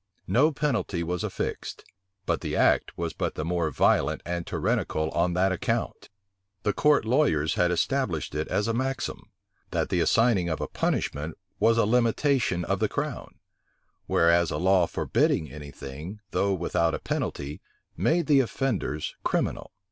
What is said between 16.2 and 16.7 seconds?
though